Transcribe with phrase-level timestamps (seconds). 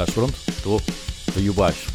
[0.00, 0.34] Estás pronto?
[0.48, 0.80] Estou.
[1.36, 1.90] Aí o baixo.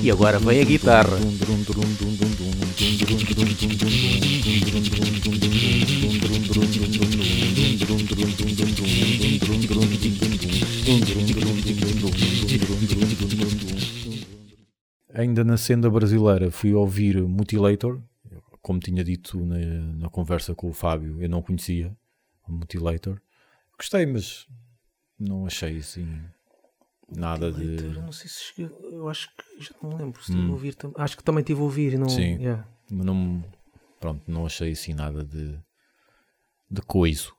[0.00, 1.18] E agora vem a guitarra.
[15.34, 18.00] Ainda na senda brasileira fui ouvir Mutilator,
[18.62, 19.58] como tinha dito na,
[19.96, 21.92] na conversa com o Fábio, eu não conhecia
[22.46, 23.20] o Mutilator.
[23.76, 24.46] Gostei, mas
[25.18, 26.06] não achei assim
[27.10, 27.82] nada de.
[27.82, 30.52] Eu não sei se cheguei, eu acho que já não me lembro se tive a
[30.52, 30.76] ouvir.
[30.98, 32.08] Acho que também tive a ouvir não.
[32.08, 32.36] Sim.
[32.36, 32.64] yeah.
[32.88, 33.44] Não,
[33.98, 35.58] pronto, não achei assim nada de,
[36.70, 37.34] de coiso.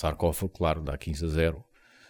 [0.00, 1.64] Sarcófago, claro, dá 15 a 0.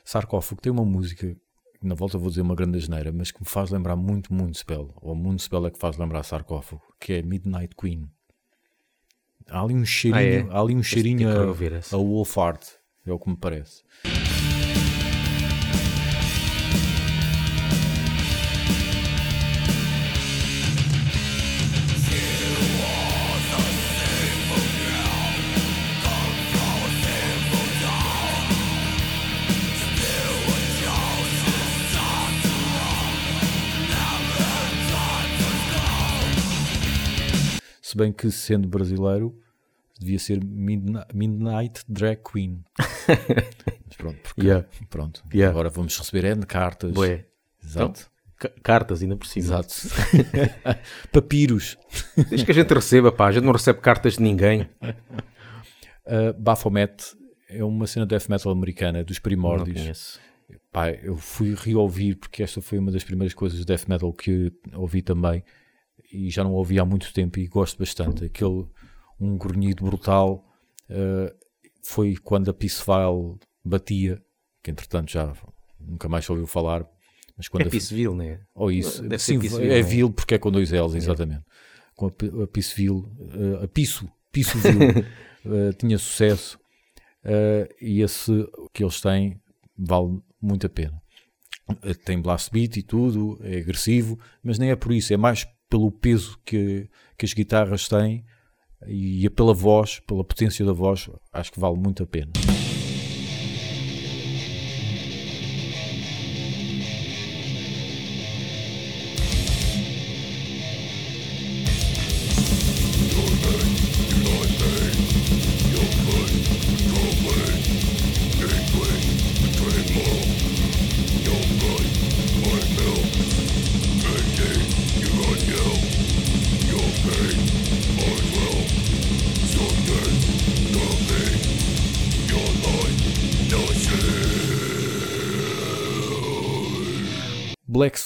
[0.04, 1.36] Sarcófago tem uma música,
[1.82, 5.14] na volta vou dizer uma grande asneira, mas que me faz lembrar muito Moonspell, ou
[5.16, 8.08] Moonspell é que faz lembrar Sarcófago, que é Midnight Queen.
[9.48, 10.54] Há ali um cheirinho, é?
[10.54, 12.64] há ali um cheirinho a, a Wolf Art,
[13.04, 13.82] é o que me parece.
[37.90, 39.36] Se bem que sendo brasileiro
[39.98, 42.62] devia ser Midnight Drag Queen.
[42.78, 44.68] Mas pronto, porque, Yeah.
[44.88, 45.22] pronto.
[45.34, 45.50] Yeah.
[45.52, 46.92] agora vamos receber N cartas.
[46.92, 47.26] Bué.
[47.62, 48.08] Exato.
[48.38, 49.44] Ca- Cartas ainda por cima.
[49.46, 49.74] Exato.
[51.12, 51.76] Papiros.
[52.28, 54.62] Desde que a gente receba, pá, a gente não recebe cartas de ninguém.
[56.06, 56.94] Uh, Baphomet
[57.48, 59.76] é uma cena de death metal americana dos Não primórdios.
[59.80, 60.20] conheço.
[60.72, 64.52] Pá, eu fui reouvir porque esta foi uma das primeiras coisas de death metal que
[64.74, 65.42] ouvi também
[66.12, 68.24] e já não ouvi há muito tempo e gosto bastante.
[68.24, 68.66] Aquele
[69.20, 70.44] um grunhido brutal
[70.88, 71.34] uh,
[71.82, 74.22] foi quando a Peaceville batia,
[74.62, 75.32] que entretanto já
[75.78, 76.86] nunca mais ouviu falar.
[77.36, 78.40] Mas quando É a- Peaceville, né?
[78.54, 81.42] ou isso, Deve sim, Peaceville, é vil porque é com dois L's, exatamente.
[81.94, 83.04] Com a, a Peaceville,
[83.60, 85.04] eh, a Pisso, Pissoville,
[85.46, 86.58] eh, tinha sucesso
[87.80, 88.32] e esse
[88.72, 89.40] que eles têm
[89.76, 91.00] vale muito a pena.
[92.04, 95.90] Tem blast beat e tudo, é agressivo, mas nem é por isso, é mais pelo
[95.90, 98.24] peso que, que as guitarras têm
[98.86, 102.32] e pela voz, pela potência da voz, acho que vale muito a pena.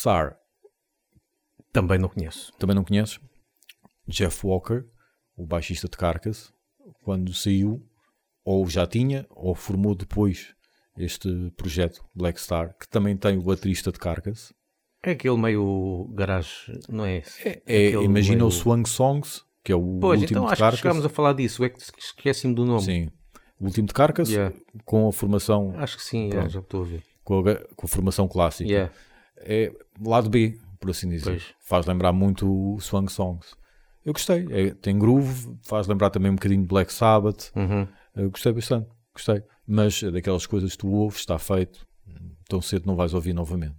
[0.04, 0.36] Star,
[1.72, 2.52] Também não conheço.
[2.58, 3.18] também não conheces?
[4.06, 4.84] Jeff Walker,
[5.34, 6.52] o baixista de Carcass,
[7.02, 7.82] quando saiu,
[8.44, 10.54] ou já tinha, ou formou depois
[10.98, 14.52] este projeto Black Star, que também tem o baterista de Carcass.
[15.02, 17.22] É aquele meio garagem, não é?
[17.42, 20.70] É, Aquele imagina meio- o Swang Songs, que é o Pois, último então de acho
[20.76, 21.64] que chegámos a falar disso.
[21.64, 22.82] É que esqueci-me do nome.
[22.82, 23.10] Sim,
[23.58, 24.54] o último de Carcass, Yeah.
[24.84, 27.02] com a formação, Acho que sim, é, já estou a ver.
[27.24, 28.68] com a, com a formação clássica.
[28.70, 28.92] Yeah.
[29.44, 31.30] É lado B, por assim dizer.
[31.30, 31.54] Pois.
[31.60, 33.54] Faz lembrar muito o Swang Songs.
[34.04, 37.50] Eu gostei, é- tem groove, faz lembrar também um bocadinho de Black Sabbath.
[37.56, 37.86] Uhum.
[38.14, 39.42] Eu gostei bastante, gostei.
[39.66, 41.86] Mas é daquelas coisas que tu ouves, está feito,
[42.48, 43.76] tão cedo não vais ouvir novamente.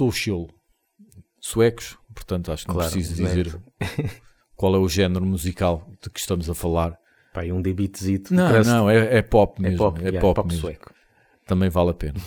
[0.00, 0.48] Social,
[1.38, 3.28] suecos, portanto acho que não Claro, preciso né?
[3.28, 3.60] dizer
[4.56, 6.98] qual é o género musical de que estamos a falar.
[7.34, 8.32] Pá, um debitzito.
[8.32, 9.76] Não, não, é, é pop é mesmo.
[9.76, 10.94] pop, é yeah, pop, pop sueco.
[11.46, 12.18] Também vale a pena.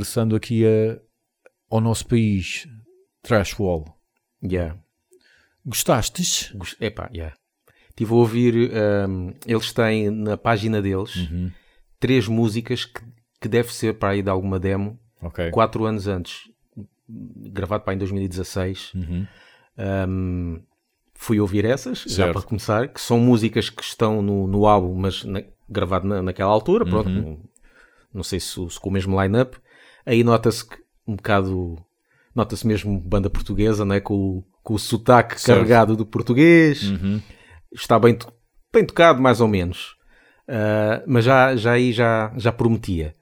[0.00, 0.98] Regressando aqui a-
[1.70, 2.68] ao nosso país,
[3.22, 3.84] Trash Wall.
[4.44, 4.78] Yeah.
[5.64, 6.52] Gostastes?
[6.54, 7.34] Gost- Epá, yeah.
[7.90, 11.50] Estive a ouvir, ahm, eles têm na página deles Uhum.
[11.98, 13.00] três músicas que,
[13.40, 15.50] que deve ser para aí de alguma demo, Ok.
[15.50, 16.42] quatro anos antes,
[17.08, 18.92] gravado para aí em 2016.
[18.94, 19.26] Uhum.
[19.78, 20.60] Ahm,
[21.14, 22.32] fui ouvir essas, já Certo.
[22.34, 26.50] para começar, que são músicas que estão no, no álbum, mas na- gravado na- naquela
[26.52, 27.22] altura, pronto, Uhum.
[27.22, 27.40] não,
[28.12, 29.56] não sei se, se com o mesmo line-up.
[30.06, 30.76] Aí nota-se que
[31.06, 31.76] um bocado,
[32.34, 33.98] nota-se mesmo banda portuguesa, né?
[34.00, 35.58] com, o- com o sotaque Certo.
[35.58, 37.20] carregado do português, Uhum.
[37.74, 38.16] está bem,
[38.72, 39.96] bem tocado, mais ou menos.
[40.48, 43.14] Ah, mas já, já aí já, já prometia.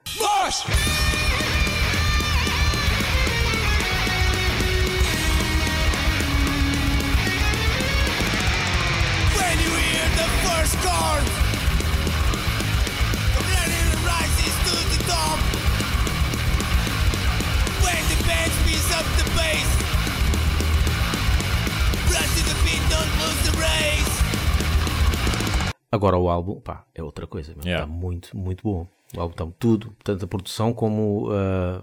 [25.94, 27.54] Agora o álbum, pá, é outra coisa.
[27.54, 27.64] meu.
[27.64, 27.84] Yeah.
[27.84, 28.86] Está muito, muito bom.
[29.16, 31.82] O álbum está tudo, tanto a produção como ah,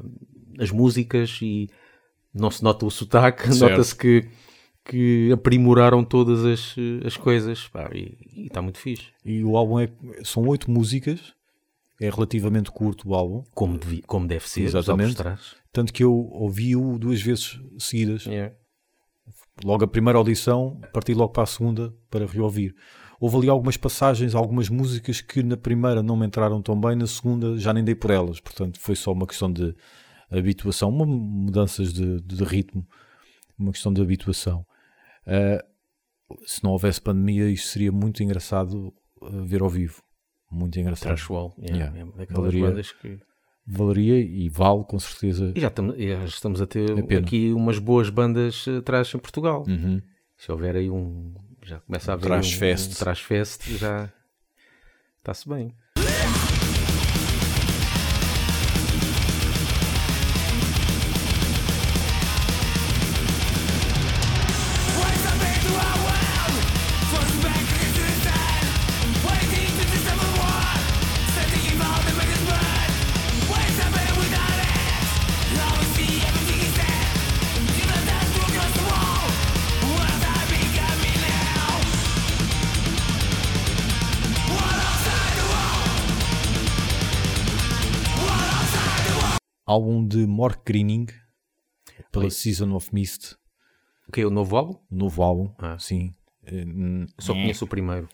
[0.60, 1.70] as músicas e
[2.34, 4.28] não se nota o sotaque, nota-se que,
[4.84, 6.76] que aprimoraram todas as,
[7.06, 9.08] as coisas pá, e e está muito fixe.
[9.24, 9.90] E o álbum é,
[10.24, 11.34] são oito músicas,
[12.02, 15.16] é relativamente curto o álbum, Como, devi- como deve ser, Exatamente.
[15.72, 18.26] tanto que eu ouvi-o duas vezes seguidas.
[18.26, 18.54] Yeah.
[19.64, 22.74] Logo a primeira audição, parti logo para a segunda para reouvir.
[23.24, 27.06] Houve ali algumas passagens, algumas músicas que na primeira não me entraram tão bem, na
[27.06, 28.40] segunda já nem dei por elas.
[28.40, 29.76] Portanto, foi só uma questão de
[30.32, 32.84] habituação, uma mudanças de, de ritmo,
[33.60, 34.66] uma questão de habituação.
[35.28, 35.64] Ah,
[36.48, 38.92] se não houvesse pandemia, isto seria muito engraçado
[39.22, 40.02] ah, ver ao vivo.
[40.52, 41.10] Muito engraçado.
[41.10, 41.54] Trash Wall.
[41.60, 42.00] Yeah, Yeah.
[42.00, 43.20] é daquelas Valeria- bandas que...
[43.68, 45.54] Valeria e vale com certeza.
[45.56, 49.20] E já estamos, já estamos a ter É aqui umas boas bandas eh, atrás em
[49.20, 49.64] Portugal.
[49.68, 50.02] Uhum.
[50.36, 51.36] Se houver aí um.
[51.64, 54.10] Já começa a haver um, um fest, já
[55.18, 55.76] está-se bem.
[89.72, 91.08] Álbum de Mork Greening
[92.12, 92.32] pela Oi.
[92.32, 93.36] Season of Mist,
[94.06, 94.74] O que é o novo álbum?
[94.92, 95.54] o novo álbum.
[95.58, 95.80] Ah.
[95.80, 96.14] Sim.
[96.44, 98.10] Eh, Eu só conheço o primeiro.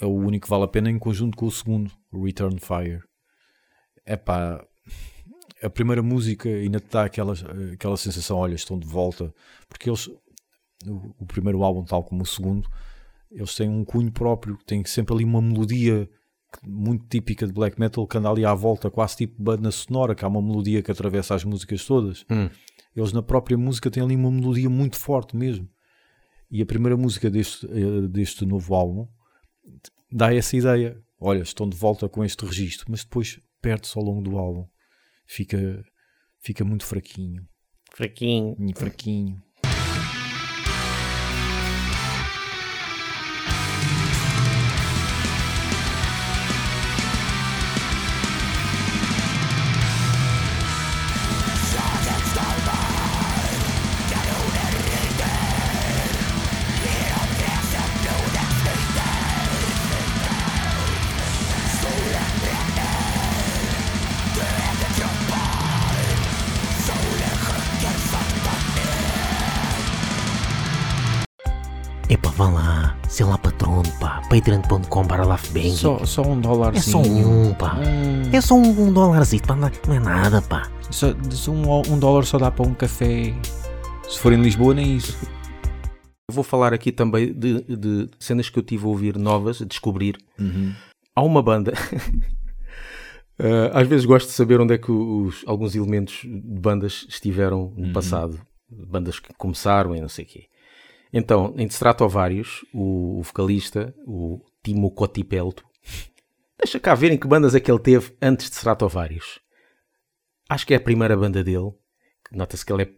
[0.00, 3.02] é o único que vale a pena em conjunto com o segundo, Return Fire.
[4.06, 4.66] É pá,
[5.62, 7.34] a primeira música ainda te dá aquela,
[7.74, 9.32] aquela sensação, olha, estão de volta,
[9.68, 10.06] porque eles,
[10.86, 12.66] o, o primeiro álbum, tal como o segundo,
[13.30, 16.08] eles têm um cunho próprio, têm sempre ali uma melodia
[16.66, 20.24] muito típica de black metal que anda ali à volta, quase tipo banda sonora, que
[20.24, 22.24] há uma melodia que atravessa as músicas todas.
[22.30, 22.48] Hum.
[22.94, 25.68] Eles na própria música têm ali uma melodia muito forte mesmo.
[26.50, 29.08] E a primeira música deste, eh, deste novo álbum
[30.10, 31.00] dá essa ideia.
[31.18, 34.66] Olha, estão de volta com este registro, mas depois perde-se ao longo do álbum.
[35.24, 35.82] Fica,
[36.40, 37.46] fica muito fraquinho.
[37.94, 38.56] Fraquinho.
[38.58, 39.42] E fraquinho.
[73.12, 75.70] Sei lá patrono, pá, patreon.com barra lafbang.
[75.72, 76.74] Só, só um dólar.
[76.74, 77.76] É só um, pá.
[78.32, 80.70] É só um, um dólarzinho, pá, não é- não é nada, pá.
[80.90, 83.34] Só, só um, um dólar só dá para um café.
[84.08, 85.16] Se for em Lisboa, nem isso.
[86.30, 89.66] Eu vou falar aqui também de, de cenas que eu tive a ouvir novas, a
[89.66, 90.16] descobrir.
[90.38, 90.72] Uhum.
[91.14, 91.72] Há uma banda.
[93.38, 97.72] Eh, às vezes gosto de saber onde é que os, alguns elementos de bandas estiveram
[97.76, 98.38] no passado.
[98.70, 100.44] Bandas que começaram e não sei o quê.
[101.12, 105.64] Então, em Stratovarius, o, o vocalista, o Timo Cotipelto,
[106.58, 109.40] deixa cá ver em que bandas é que ele teve antes de Stratovarius.
[110.48, 111.72] Acho que é a primeira banda dele.
[112.30, 112.92] Nota-se que ele é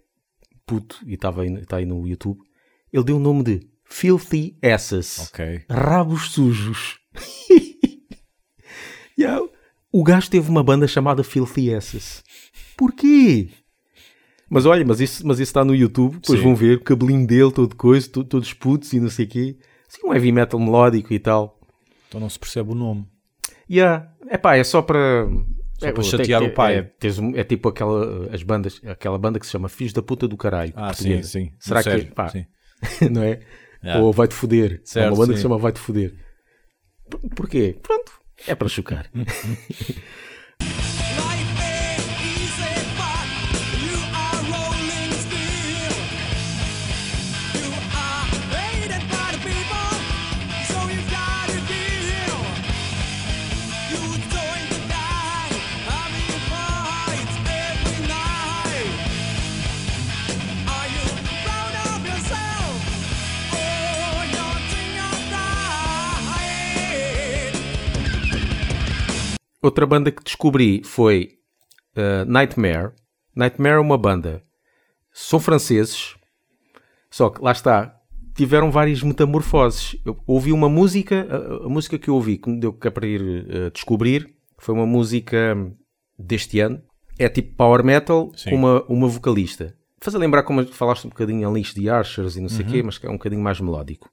[0.64, 2.40] puto e estava aí, está aí no YouTube.
[2.92, 5.64] Ele deu o nome de Filthy Asses Ok.
[5.68, 6.98] rabos sujos.
[9.16, 9.46] Yeah.
[9.92, 12.24] O gajo teve uma banda chamada Filthy Asses.
[12.76, 13.48] Porquê?
[14.54, 16.44] Mas olha, mas isso, mas isso está no YouTube, depois Sim.
[16.44, 19.56] vão ver o cabelinho dele, todo coisa, to- todos putos e não sei o quê.
[19.88, 21.58] Assim, um heavy metal melódico e tal.
[22.08, 23.04] Então não se percebe o nome.
[23.68, 24.12] Yeah.
[24.30, 25.26] Epá, é só para...
[25.80, 26.76] Só é, para chatear tem- o pai.
[26.78, 30.28] É, um- é tipo aquela, as bandas, aquela banda que se chama Filhos da Puta
[30.28, 30.72] do Caralho.
[30.76, 31.50] Ah, sim, sim.
[31.58, 31.90] Será No que...
[31.90, 32.46] Sérgio, pá, sim.
[33.10, 33.40] não é?
[33.82, 34.02] Yeah.
[34.04, 34.74] Ou Vai-te Foder.
[34.74, 35.36] é Certo, uma banda que sim.
[35.38, 36.14] se chama Vai-te Foder.
[37.10, 37.76] Por- Porquê?
[37.82, 38.12] Pronto,
[38.46, 39.10] é para chocar.
[69.64, 71.38] Outra banda que descobri foi
[71.96, 72.92] uh, Nightmare.
[73.34, 74.42] Nightmare é uma banda.
[75.10, 76.14] São franceses.
[77.10, 77.96] Só que lá está.
[78.34, 79.98] Tiveram várias metamorfoses.
[80.04, 81.26] Eu ouvi uma música.
[81.30, 84.74] A, a música que eu ouvi, que me deu que para ir uh, descobrir, foi
[84.74, 85.56] uma música
[86.18, 86.82] deste ano.
[87.18, 88.50] É tipo power metal Sim.
[88.50, 89.74] com uma, uma vocalista.
[89.98, 92.98] Fazer lembrar como falaste um bocadinho ali de Archers e não sei o quê, mas
[92.98, 94.10] que é um bocadinho mais melódico.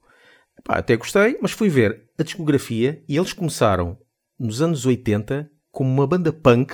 [0.58, 3.98] Epá, até gostei, mas fui ver a discografia e eles começaram
[4.42, 6.74] nos anos 80 como uma banda punk.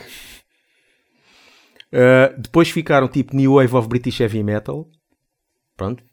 [1.92, 4.88] Uh, depois ficaram tipo New Wave of British Heavy Metal.
[5.76, 6.04] Pronto.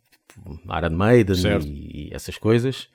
[0.76, 2.88] Iron Maiden e, e essas coisas.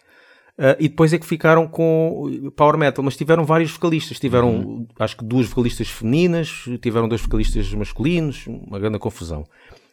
[0.58, 4.20] Uh, e depois é que ficaram com Power Metal, mas tiveram vários vocalistas.
[4.20, 9.46] Tiveram, acho que duas vocalistas femininas, tiveram dois vocalistas masculinos, uma grande confusão.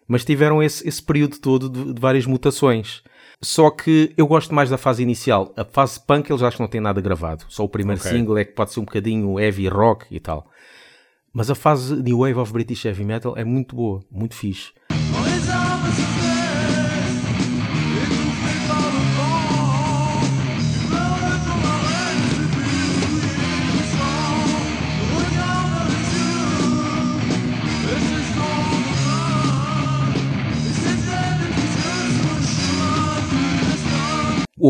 [0.08, 3.02] Mas tiveram esse, esse período todo de, de várias mutações.
[3.42, 5.52] Só que eu gosto mais da fase inicial.
[5.56, 7.44] A fase punk eles acho que não têm nada gravado.
[7.48, 8.10] Só o primeiro Ok.
[8.10, 10.48] single é que pode ser um bocadinho heavy rock e tal.
[11.32, 14.72] Mas a fase New Wave of British Heavy Metal é muito boa, muito fixe.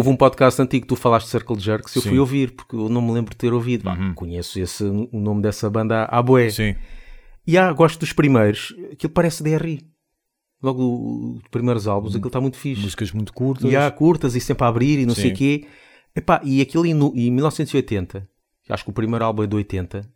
[0.07, 2.11] Houve um podcast antigo que tu falaste de Circle Jerks eu Sim.
[2.11, 3.83] fui ouvir, porque eu não me lembro de ter ouvido.
[3.83, 6.49] Bah, Conheço esse, o nome dessa banda à boé.
[6.49, 6.77] Sim.
[7.45, 9.81] E há, gosto dos primeiros, aquilo parece DRI.
[10.63, 12.83] Logo o- os primeiros álbuns, aquilo está muito fixe.
[12.83, 13.69] Músicas muito curtas.
[13.71, 15.33] E há curtas e sempre a abrir e não sei Sim.
[15.33, 15.67] o quê.
[16.15, 18.29] Epá, e aquilo em, no- em 1980,
[18.71, 20.09] acho que o primeiro álbum é de 80,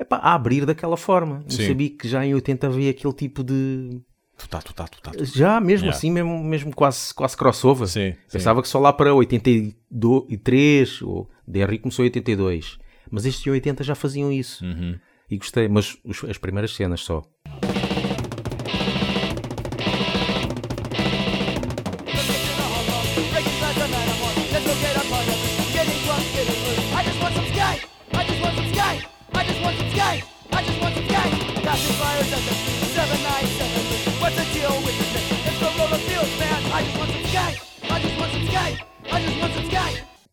[0.00, 1.40] epá, a abrir daquela forma.
[1.40, 4.00] Não sabia que já em 80 havia aquele tipo de.
[4.38, 5.12] Tu tá, tu tá, tu tá.
[5.24, 5.96] Já mesmo Yeah.
[5.98, 7.86] assim, mesmo, mesmo quase, quase crossover.
[7.88, 8.18] Sim, sim.
[8.38, 12.78] Pensava que só lá para 83, ou DRI começou em 82.
[13.10, 14.64] Mas estes em 80 já faziam isso.
[14.64, 14.98] Uhum.
[15.30, 17.22] E gostei, mas os- as primeiras cenas só.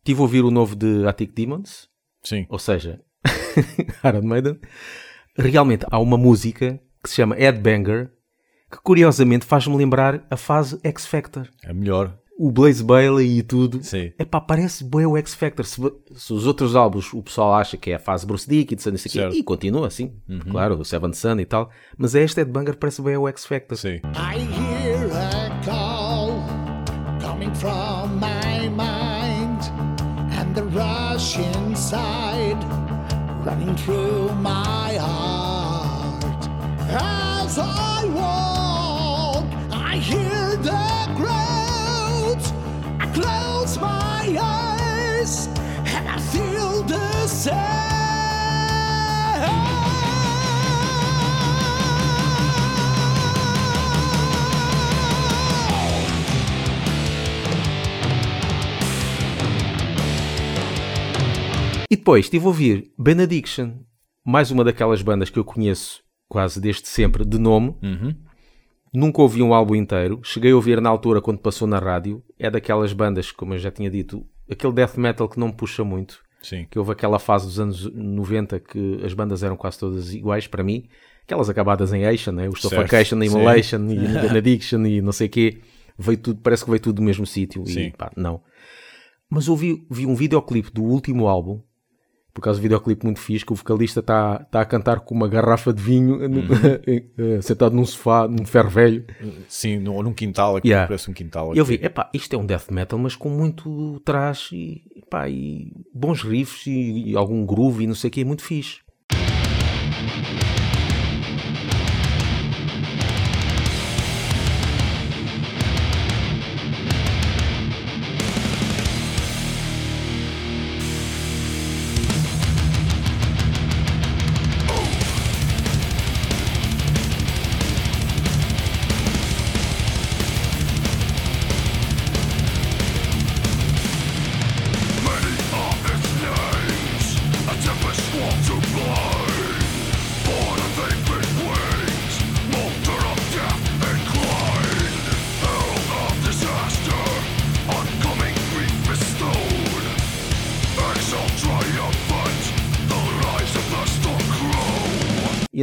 [0.06, 1.88] Estive a ouvir o novo de Attic Demons,
[2.22, 2.46] Sim.
[2.48, 3.00] ou seja,
[4.06, 4.56] Iron Maiden.
[5.36, 8.12] Realmente há uma música que se chama Headbanger
[8.70, 11.48] que curiosamente faz-me lembrar a fase X Factor.
[11.64, 12.16] É melhor.
[12.38, 13.82] O Blaze Bailey e tudo.
[13.82, 14.12] Sim.
[14.16, 15.64] Epá, parece bem o X Factor.
[15.64, 15.80] Se,
[16.14, 19.08] se os outros álbuns o pessoal acha que é a fase Bruce Dickinson não sei
[19.08, 19.32] o quê, Certo.
[19.32, 19.40] Uhum.
[19.40, 20.12] e continua assim,
[20.52, 23.76] claro, o Seven Sun e tal, mas este Headbanger parece bem o X Factor.
[23.76, 23.96] Sim.
[23.96, 24.75] I
[30.56, 32.56] the rush inside
[33.44, 36.24] running through my heart.
[36.88, 42.54] As I walk, I hear the crowds.
[42.98, 45.48] I close my eyes,
[45.94, 47.95] and I feel the sound.
[62.06, 63.80] Depois estive a ouvir Benediction,
[64.24, 67.74] mais uma daquelas bandas que eu conheço quase desde sempre, de nome.
[67.82, 68.14] Uhum.
[68.94, 70.20] Nunca ouvi um álbum inteiro.
[70.22, 72.22] Cheguei a ouvir na altura quando passou na rádio.
[72.38, 75.82] É daquelas bandas, como eu já tinha dito, aquele death metal que não me puxa
[75.82, 76.22] muito.
[76.44, 76.68] Sim.
[76.70, 80.62] Que houve aquela fase dos anos 90 que as bandas eram quase todas iguais para
[80.62, 80.88] mim.
[81.24, 82.48] Aquelas acabadas em Asian, né?
[82.48, 83.98] o Suffocation, Immolation e
[84.28, 85.58] Benediction e não sei o quê.
[85.98, 87.66] Veio tudo, parece que veio tudo do mesmo sítio.
[87.66, 87.86] Sim.
[87.86, 88.40] E pá, não.
[89.28, 91.60] Mas ouvi vi um videoclipe do último álbum
[92.36, 95.26] por causa do videoclipe muito fixe, que o vocalista está tá a cantar com uma
[95.26, 96.42] garrafa de vinho no-
[96.86, 99.06] eh, sentado num sofá, num ferro velho.
[99.48, 100.86] Sim, ou num quintal, aqui Yeah.
[100.86, 101.54] parece um quintal.
[101.54, 101.78] E eu aqui.
[101.78, 106.22] vi, epá, isto é um death metal, mas com muito trash e, epá, e bons
[106.22, 108.80] riffs e, e algum groove e não sei o que, é muito fixe.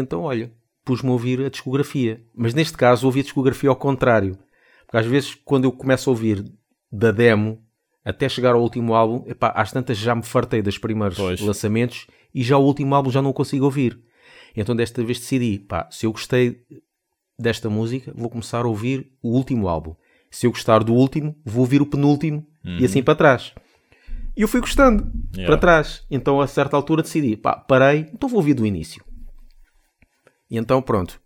[0.03, 0.51] Então, olha,
[0.85, 2.21] pus-me a ouvir a discografia.
[2.35, 4.37] Mas neste caso, ouvi a discografia ao contrário.
[4.85, 6.45] Porque às vezes, quando eu começo a ouvir
[6.91, 7.59] da demo
[8.05, 11.39] até chegar ao último álbum, epá, às tantas já me fartei dos primeiros Pois.
[11.39, 12.05] lançamentos
[12.35, 13.97] e já o último álbum já não consigo ouvir.
[14.55, 16.61] Então desta vez decidi, pá, se eu gostei
[17.39, 19.95] desta música, vou começar a ouvir o último álbum.
[20.29, 23.53] Se eu gostar do último, vou ouvir o penúltimo e assim para trás.
[24.35, 25.47] E eu fui gostando Yeah.
[25.47, 26.03] para trás.
[26.11, 29.03] Então a certa altura decidi, pá, parei, então vou ouvir do início.
[30.53, 31.19] E então pronto.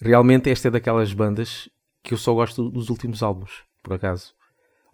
[0.00, 1.68] Realmente esta é daquelas bandas
[2.00, 4.32] que eu só gosto dos últimos álbuns, por acaso.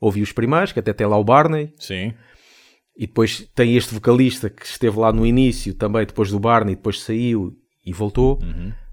[0.00, 2.14] Ouvi os primeiros, que até tem lá o Barney, Sim,
[2.96, 7.02] e depois tem este vocalista que esteve lá no início também, depois do Barney, depois
[7.02, 7.52] saiu
[7.85, 8.38] e voltou.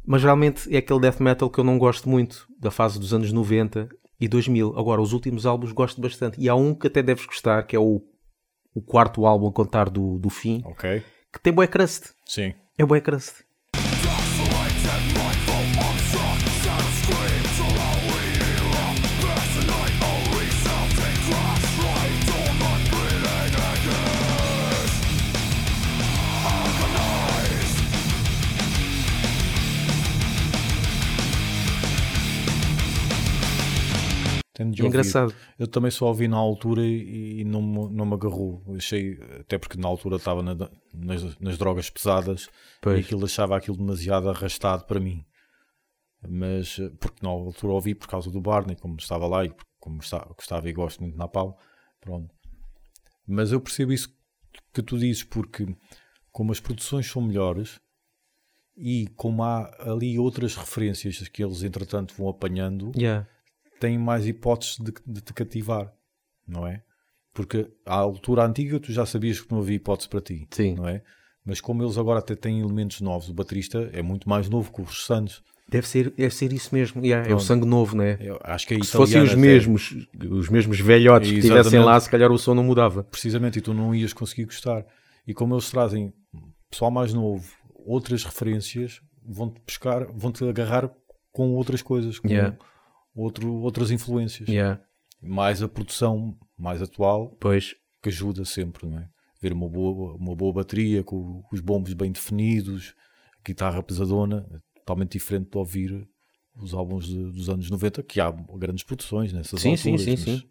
[0.06, 3.32] Mas realmente é aquele death metal que eu não gosto muito, da fase dos anos
[3.32, 3.88] 90
[4.20, 4.78] e 2000.
[4.78, 6.42] Agora, os últimos álbuns gosto bastante.
[6.42, 8.02] E há um que até deves gostar, que é o,
[8.76, 11.02] o quarto álbum a contar do, do fim, ok.
[11.32, 12.12] que tem bué crust.
[12.26, 12.54] Sim.
[12.78, 13.46] É bué crust.
[34.62, 34.98] Tenho de É ouvir.
[34.98, 35.34] engraçado.
[35.58, 38.64] Eu também só ouvi na altura e, não, me- não me agarrou.
[38.76, 42.48] Achei, até porque na altura estava na- nas, nas drogas pesadas
[42.82, 42.98] Pois.
[42.98, 45.26] e aquilo achava aquilo demasiado arrastado para mim.
[46.28, 50.00] Mas eh, porque na altura ouvi por causa do Barney, como estava lá e como
[50.00, 51.54] está- gostava e gosto muito de Napalm.
[52.00, 52.34] Pronto.
[53.28, 54.10] Mas eu percebo isso
[54.74, 55.66] que tu dizes, porque
[56.32, 57.80] como as produções são melhores
[58.78, 63.28] e como há ali outras referências que eles entretanto vão apanhando, Yeah.
[63.82, 65.92] Têm mais hipóteses de, de te cativar,
[66.48, 66.82] não é?
[67.34, 70.76] Porque à altura antiga tu já sabias que não havia hipótese para ti, Sim.
[70.76, 71.02] não é?
[71.44, 74.82] Mas como eles agora até têm elementos novos, o baterista é muito mais novo que
[74.82, 75.42] os restantes.
[75.68, 77.04] Deve ser, deve ser isso mesmo.
[77.04, 77.44] Yeah, é o Pronto.
[77.44, 78.18] sangue novo, né?
[78.20, 79.96] Eu acho que é Se fossem os mesmos,
[80.30, 81.60] os mesmos velhotes que Exatamente.
[81.66, 83.04] estivessem lá, se calhar o som não mudava.
[83.06, 84.86] precisamente, e tu não ias conseguir gostar.
[85.26, 86.14] E como eles trazem
[86.70, 87.50] pessoal mais novo,
[87.86, 90.92] outras referências, vão-te pescar, vão-te agarrar
[91.32, 92.58] com outras coisas, com Yeah.
[93.16, 94.48] Outro, outras influências.
[94.50, 94.82] Yeah.
[95.22, 99.08] Mais a produção mais atual, Pois, que ajuda sempre, não é?
[99.42, 102.94] Ver uma boa, uma boa bateria com os bombos bem definidos,
[103.40, 104.46] a guitarra pesadona,
[104.76, 106.08] totalmente diferente de ouvir
[106.56, 110.32] os álbuns de- dos anos 90, que há grandes produções nessas Sim, sim, alturas, sim,
[110.32, 110.48] mas sim.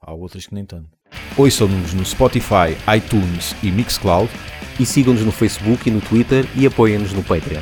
[0.00, 0.90] há outras que nem tanto.
[1.36, 4.30] Ouçam-nos no Spotify, iTunes e Mixcloud.
[4.78, 7.60] e sigam-nos no Facebook e no Twitter e apoiem-nos no Patreon.